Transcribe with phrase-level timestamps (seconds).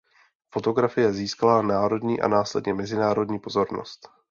[0.49, 4.09] Fotografie získala národní a následně mezinárodní pozornost.